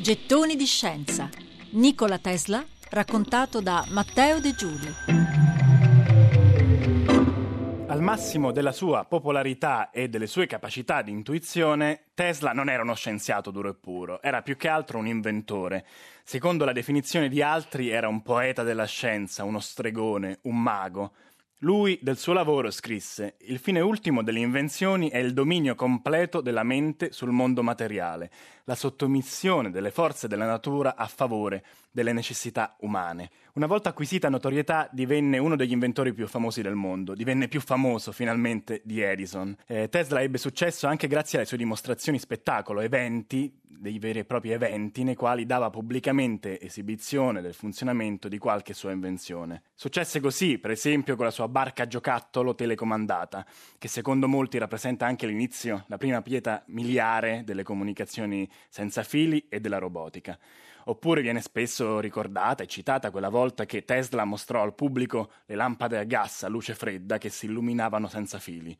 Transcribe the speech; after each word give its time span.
Gettoni 0.00 0.56
di 0.56 0.64
scienza. 0.64 1.28
Nikola 1.72 2.18
Tesla 2.18 2.64
raccontato 2.88 3.60
da 3.60 3.84
Matteo 3.90 4.40
De 4.40 4.54
Giuli. 4.54 4.94
Al 7.86 8.00
massimo 8.00 8.50
della 8.50 8.72
sua 8.72 9.04
popolarità 9.04 9.90
e 9.90 10.08
delle 10.08 10.26
sue 10.26 10.46
capacità 10.46 11.02
di 11.02 11.10
intuizione, 11.10 12.04
Tesla 12.14 12.52
non 12.52 12.70
era 12.70 12.82
uno 12.82 12.94
scienziato 12.94 13.50
duro 13.50 13.68
e 13.68 13.74
puro, 13.74 14.22
era 14.22 14.40
più 14.40 14.56
che 14.56 14.68
altro 14.68 14.96
un 14.96 15.06
inventore. 15.06 15.84
Secondo 16.24 16.64
la 16.64 16.72
definizione 16.72 17.28
di 17.28 17.42
altri 17.42 17.90
era 17.90 18.08
un 18.08 18.22
poeta 18.22 18.62
della 18.62 18.86
scienza, 18.86 19.44
uno 19.44 19.60
stregone, 19.60 20.38
un 20.42 20.62
mago. 20.62 21.12
Lui 21.62 21.98
del 22.00 22.16
suo 22.16 22.32
lavoro 22.32 22.70
scrisse 22.70 23.36
Il 23.40 23.58
fine 23.58 23.80
ultimo 23.80 24.22
delle 24.22 24.38
invenzioni 24.38 25.10
è 25.10 25.18
il 25.18 25.34
dominio 25.34 25.74
completo 25.74 26.40
della 26.40 26.62
mente 26.62 27.12
sul 27.12 27.32
mondo 27.32 27.62
materiale, 27.62 28.30
la 28.64 28.74
sottomissione 28.74 29.70
delle 29.70 29.90
forze 29.90 30.26
della 30.26 30.46
natura 30.46 30.96
a 30.96 31.06
favore 31.06 31.62
delle 31.90 32.14
necessità 32.14 32.76
umane. 32.80 33.30
Una 33.54 33.66
volta 33.66 33.90
acquisita 33.90 34.30
notorietà 34.30 34.88
divenne 34.90 35.36
uno 35.36 35.54
degli 35.54 35.72
inventori 35.72 36.14
più 36.14 36.26
famosi 36.26 36.62
del 36.62 36.76
mondo, 36.76 37.14
divenne 37.14 37.46
più 37.46 37.60
famoso 37.60 38.10
finalmente 38.10 38.80
di 38.82 39.02
Edison. 39.02 39.54
Eh, 39.66 39.90
Tesla 39.90 40.22
ebbe 40.22 40.38
successo 40.38 40.86
anche 40.86 41.08
grazie 41.08 41.36
alle 41.36 41.46
sue 41.46 41.58
dimostrazioni 41.58 42.18
spettacolo, 42.18 42.80
eventi, 42.80 43.52
dei 43.80 43.98
veri 43.98 44.18
e 44.18 44.24
propri 44.26 44.50
eventi 44.50 45.04
nei 45.04 45.14
quali 45.14 45.46
dava 45.46 45.70
pubblicamente 45.70 46.60
esibizione 46.60 47.40
del 47.40 47.54
funzionamento 47.54 48.28
di 48.28 48.36
qualche 48.36 48.74
sua 48.74 48.92
invenzione. 48.92 49.62
Successe 49.74 50.20
così, 50.20 50.58
per 50.58 50.70
esempio, 50.70 51.16
con 51.16 51.24
la 51.24 51.30
sua 51.30 51.48
barca 51.48 51.86
giocattolo 51.86 52.54
telecomandata, 52.54 53.46
che 53.78 53.88
secondo 53.88 54.28
molti 54.28 54.58
rappresenta 54.58 55.06
anche 55.06 55.26
l'inizio, 55.26 55.84
la 55.88 55.96
prima 55.96 56.20
pietra 56.20 56.62
miliare 56.66 57.42
delle 57.42 57.62
comunicazioni 57.62 58.48
senza 58.68 59.02
fili 59.02 59.46
e 59.48 59.60
della 59.60 59.78
robotica. 59.78 60.38
Oppure 60.84 61.22
viene 61.22 61.40
spesso 61.40 62.00
ricordata 62.00 62.62
e 62.62 62.66
citata 62.66 63.10
quella 63.10 63.28
volta 63.30 63.64
che 63.64 63.84
Tesla 63.84 64.24
mostrò 64.24 64.62
al 64.62 64.74
pubblico 64.74 65.30
le 65.46 65.54
lampade 65.54 65.98
a 65.98 66.04
gas 66.04 66.42
a 66.42 66.48
luce 66.48 66.74
fredda 66.74 67.16
che 67.16 67.30
si 67.30 67.46
illuminavano 67.46 68.08
senza 68.08 68.38
fili. 68.38 68.76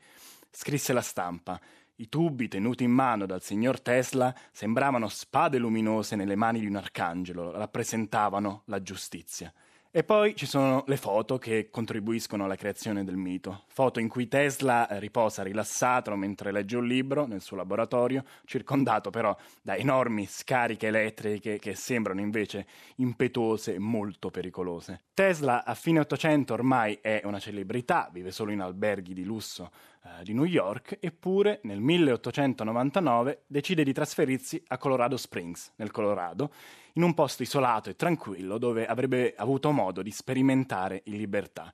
Scrisse 0.50 0.92
la 0.92 1.02
stampa. 1.02 1.58
I 2.00 2.08
tubi 2.08 2.48
tenuti 2.48 2.82
in 2.82 2.92
mano 2.92 3.26
dal 3.26 3.42
signor 3.42 3.78
Tesla 3.78 4.34
sembravano 4.52 5.06
spade 5.08 5.58
luminose 5.58 6.16
nelle 6.16 6.34
mani 6.34 6.58
di 6.60 6.66
un 6.66 6.76
arcangelo, 6.76 7.50
rappresentavano 7.50 8.62
la 8.64 8.80
giustizia. 8.80 9.52
E 9.92 10.02
poi 10.02 10.34
ci 10.34 10.46
sono 10.46 10.84
le 10.86 10.96
foto 10.96 11.36
che 11.36 11.68
contribuiscono 11.68 12.44
alla 12.44 12.54
creazione 12.54 13.04
del 13.04 13.16
mito. 13.16 13.64
Foto 13.66 14.00
in 14.00 14.08
cui 14.08 14.28
Tesla 14.28 14.86
riposa 14.92 15.42
rilassato 15.42 16.14
mentre 16.16 16.52
legge 16.52 16.76
un 16.76 16.86
libro 16.86 17.26
nel 17.26 17.42
suo 17.42 17.56
laboratorio, 17.56 18.24
circondato 18.46 19.10
però 19.10 19.36
da 19.60 19.76
enormi 19.76 20.26
scariche 20.26 20.86
elettriche 20.86 21.58
che 21.58 21.74
sembrano 21.74 22.20
invece 22.20 22.66
impetuose 22.96 23.74
e 23.74 23.78
molto 23.78 24.30
pericolose. 24.30 25.02
Tesla 25.12 25.64
a 25.64 25.74
fine 25.74 26.00
Ottocento 26.00 26.54
ormai 26.54 27.00
è 27.02 27.20
una 27.24 27.40
celebrità, 27.40 28.08
vive 28.10 28.30
solo 28.30 28.52
in 28.52 28.60
alberghi 28.60 29.12
di 29.12 29.24
lusso 29.24 29.70
eh, 30.02 30.22
di 30.22 30.32
New 30.32 30.44
York, 30.44 30.96
eppure 30.98 31.60
nel 31.64 31.80
1899 31.80 33.42
decide 33.46 33.84
di 33.84 33.92
trasferirsi 33.92 34.62
a 34.68 34.78
Colorado 34.78 35.18
Springs, 35.18 35.72
nel 35.76 35.90
Colorado, 35.90 36.52
in 36.94 37.02
un 37.02 37.12
posto 37.12 37.42
isolato 37.42 37.90
e 37.90 37.96
tranquillo 37.96 38.56
dove 38.56 38.86
avrebbe 38.86 39.34
avuto 39.36 39.70
modo 39.72 40.00
di 40.00 40.10
sperimentare 40.10 41.02
in 41.04 41.16
libertà. 41.16 41.72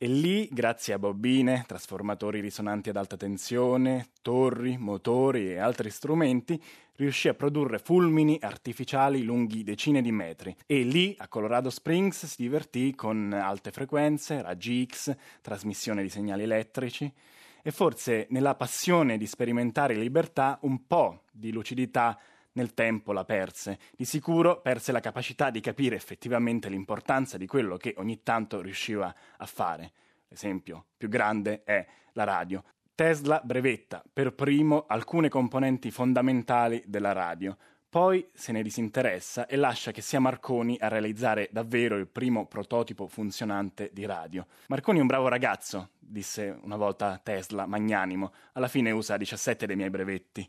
E 0.00 0.06
lì, 0.06 0.48
grazie 0.50 0.94
a 0.94 0.98
bobine, 0.98 1.64
trasformatori 1.66 2.40
risonanti 2.40 2.88
ad 2.88 2.96
alta 2.96 3.16
tensione, 3.16 4.10
torri, 4.22 4.76
motori 4.76 5.50
e 5.50 5.58
altri 5.58 5.90
strumenti, 5.90 6.62
riuscì 6.96 7.28
a 7.28 7.34
produrre 7.34 7.78
fulmini 7.78 8.38
artificiali 8.40 9.22
lunghi 9.22 9.64
decine 9.64 10.00
di 10.00 10.12
metri. 10.12 10.56
E 10.66 10.82
lì, 10.82 11.14
a 11.18 11.26
Colorado 11.26 11.70
Springs, 11.70 12.26
si 12.26 12.42
divertì 12.42 12.94
con 12.94 13.32
alte 13.32 13.72
frequenze, 13.72 14.40
raggi 14.40 14.86
X, 14.88 15.16
trasmissione 15.40 16.02
di 16.02 16.08
segnali 16.08 16.44
elettrici 16.44 17.12
e 17.62 17.70
forse 17.70 18.26
nella 18.30 18.54
passione 18.54 19.16
di 19.16 19.26
sperimentare 19.26 19.94
libertà 19.94 20.58
un 20.62 20.86
po' 20.86 21.24
di 21.30 21.52
lucidità 21.52 22.18
nel 22.52 22.74
tempo 22.74 23.12
la 23.12 23.24
perse. 23.24 23.78
Di 23.96 24.04
sicuro 24.04 24.60
perse 24.60 24.92
la 24.92 25.00
capacità 25.00 25.50
di 25.50 25.60
capire 25.60 25.96
effettivamente 25.96 26.68
l'importanza 26.68 27.36
di 27.36 27.46
quello 27.46 27.76
che 27.76 27.94
ogni 27.96 28.22
tanto 28.22 28.60
riusciva 28.60 29.14
a 29.36 29.46
fare. 29.46 29.92
L'esempio 30.28 30.86
più 30.96 31.08
grande 31.08 31.62
è 31.64 31.86
la 32.12 32.24
radio. 32.24 32.62
Tesla 32.94 33.40
brevetta 33.44 34.02
per 34.12 34.34
primo 34.34 34.84
alcune 34.88 35.28
componenti 35.28 35.90
fondamentali 35.92 36.82
della 36.84 37.12
radio, 37.12 37.56
poi 37.90 38.28
se 38.34 38.52
ne 38.52 38.62
disinteressa 38.62 39.46
e 39.46 39.56
lascia 39.56 39.92
che 39.92 40.02
sia 40.02 40.20
Marconi 40.20 40.76
a 40.78 40.88
realizzare 40.88 41.48
davvero 41.50 41.96
il 41.96 42.06
primo 42.06 42.46
prototipo 42.46 43.06
funzionante 43.06 43.90
di 43.94 44.04
radio. 44.04 44.46
Marconi 44.66 44.98
è 44.98 45.00
un 45.00 45.06
bravo 45.06 45.28
ragazzo, 45.28 45.90
disse 45.98 46.58
una 46.62 46.76
volta 46.76 47.18
Tesla, 47.22 47.64
magnanimo, 47.64 48.32
alla 48.52 48.68
fine 48.68 48.90
usa 48.90 49.16
17 49.16 49.66
dei 49.66 49.76
miei 49.76 49.88
brevetti. 49.88 50.46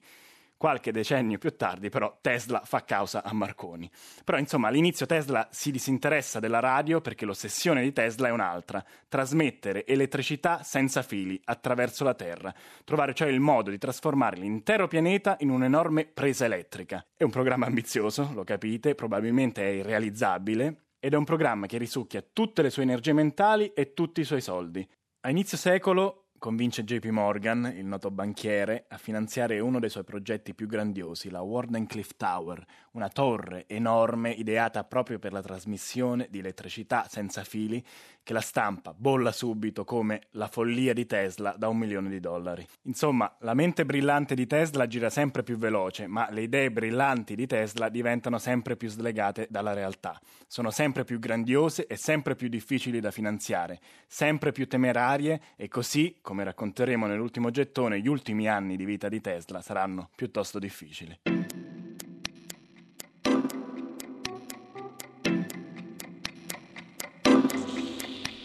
Qualche 0.60 0.92
decennio 0.92 1.38
più 1.38 1.56
tardi, 1.56 1.88
però, 1.88 2.18
Tesla 2.20 2.60
fa 2.66 2.84
causa 2.84 3.24
a 3.24 3.32
Marconi. 3.32 3.90
Però, 4.26 4.38
insomma, 4.38 4.68
all'inizio 4.68 5.06
Tesla 5.06 5.48
si 5.52 5.72
disinteressa 5.72 6.42
della 6.42 6.60
radio 6.60 7.00
perché 7.00 7.24
l'ossessione 7.24 7.82
di 7.82 7.94
Tesla 7.94 8.28
è 8.28 8.32
un'altra: 8.32 8.84
trasmettere 9.08 9.86
elettricità 9.86 10.62
senza 10.62 11.02
fili 11.02 11.40
attraverso 11.46 12.04
la 12.04 12.14
Terra, 12.14 12.54
trovare 12.84 13.14
cioè 13.14 13.30
il 13.30 13.40
modo 13.40 13.70
di 13.70 13.78
trasformare 13.78 14.36
l'intero 14.36 14.90
pianeta 14.90 15.38
in 15.40 15.50
un'enorme 15.50 16.04
presa 16.04 16.44
elettrica. 16.44 17.06
È 17.16 17.24
un 17.24 17.32
programma 17.32 17.66
ambizioso, 17.66 18.30
lo 18.34 18.44
capite, 18.44 18.96
probabilmente 18.96 19.64
è 19.64 19.72
irrealizzabile, 19.72 20.88
ed 21.00 21.14
è 21.14 21.16
un 21.16 21.24
programma 21.24 21.68
che 21.68 21.78
risucchia 21.78 22.22
tutte 22.34 22.62
le 22.62 22.70
sue 22.70 22.84
energie 22.84 23.14
mentali 23.14 23.72
e 23.72 23.94
tutti 23.94 24.20
i 24.20 24.26
suoi 24.26 24.42
soldi. 24.42 24.86
A 25.22 25.30
inizio 25.30 25.58
secolo 25.58 26.19
convince 26.40 26.84
JP 26.84 27.06
Morgan, 27.08 27.72
il 27.76 27.86
noto 27.86 28.10
banchiere, 28.10 28.86
a 28.88 28.98
finanziare 28.98 29.60
uno 29.60 29.80
dei 29.80 29.90
suoi 29.90 30.04
progetti 30.04 30.56
più 30.56 30.66
grandiosi, 30.66 31.30
la 31.30 31.42
Wardenclyffe 31.42 32.16
Tower, 32.18 32.66
una 32.94 33.10
torre 33.10 33.66
enorme 33.68 34.32
ideata 34.32 34.84
proprio 34.84 35.20
per 35.20 35.34
la 35.34 35.42
trasmissione 35.42 36.28
di 36.32 36.40
elettricità 36.40 37.06
senza 37.08 37.44
fili 37.44 37.84
che 38.24 38.34
la 38.34 38.42
stampa 38.42 38.94
bolla 38.96 39.32
subito 39.32 39.84
come 39.84 40.22
la 40.32 40.48
follia 40.48 40.94
di 40.94 41.06
Tesla 41.06 41.56
da 41.58 41.68
un 41.68 41.78
milione 41.78 42.10
di 42.10 42.20
dollari. 42.20 42.66
Insomma, 42.84 43.36
la 43.40 43.54
mente 43.54 43.86
brillante 43.86 44.36
di 44.36 44.46
Tesla 44.46 44.88
gira 44.88 45.10
sempre 45.10 45.42
più 45.42 45.58
veloce, 45.58 46.06
ma 46.06 46.30
le 46.30 46.44
idee 46.44 46.72
brillanti 46.72 47.36
di 47.36 47.48
Tesla 47.48 47.90
diventano 47.90 48.38
sempre 48.38 48.76
più 48.78 48.88
slegate 48.88 49.48
dalla 49.50 49.74
realtà. 49.74 50.20
Sono 50.48 50.70
sempre 50.70 51.04
più 51.04 51.18
grandiose 51.18 51.88
e 51.88 51.98
sempre 51.98 52.36
più 52.36 52.50
difficili 52.50 53.00
da 53.00 53.12
finanziare, 53.12 53.80
sempre 54.08 54.52
più 54.52 54.68
temerarie 54.68 55.42
e 55.56 55.68
così, 55.68 56.18
come 56.30 56.44
racconteremo 56.44 57.08
nell'ultimo 57.08 57.50
gettone, 57.50 58.00
gli 58.00 58.08
ultimi 58.08 58.48
anni 58.48 58.78
di 58.78 58.86
vita 58.86 59.10
di 59.10 59.20
Tesla 59.20 59.64
saranno 59.64 60.12
piuttosto 60.16 60.60
difficili. 60.60 61.22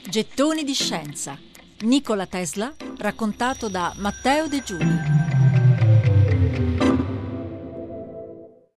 Gettoni 0.08 0.64
di 0.64 0.72
scienza. 0.72 1.38
Nikola 1.80 2.26
Tesla 2.26 2.74
raccontato 2.96 3.68
da 3.68 3.92
Matteo 3.98 4.48
De 4.48 4.62
Giuli. 4.62 5.23